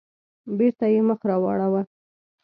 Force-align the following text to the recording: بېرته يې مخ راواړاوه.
بېرته 0.57 0.85
يې 0.93 1.01
مخ 1.07 1.19
راواړاوه. 1.29 1.81